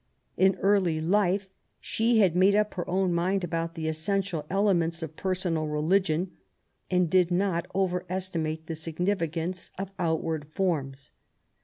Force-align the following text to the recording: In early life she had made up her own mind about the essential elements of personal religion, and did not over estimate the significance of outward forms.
In 0.35 0.55
early 0.61 0.99
life 0.99 1.47
she 1.79 2.17
had 2.21 2.35
made 2.35 2.55
up 2.55 2.73
her 2.73 2.89
own 2.89 3.13
mind 3.13 3.43
about 3.43 3.75
the 3.75 3.87
essential 3.87 4.47
elements 4.49 5.03
of 5.03 5.15
personal 5.15 5.67
religion, 5.67 6.31
and 6.89 7.07
did 7.07 7.29
not 7.29 7.67
over 7.75 8.03
estimate 8.09 8.65
the 8.65 8.73
significance 8.73 9.69
of 9.77 9.91
outward 9.99 10.47
forms. 10.49 11.11